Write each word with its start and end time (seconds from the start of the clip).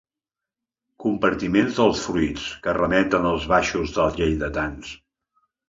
Compartiments 1.03 1.75
dels 1.81 2.01
fruits 2.07 2.47
que 2.65 2.75
remeten 2.79 3.29
als 3.35 3.47
baixos 3.55 3.95
dels 4.01 4.21
lleidatans. 4.25 4.99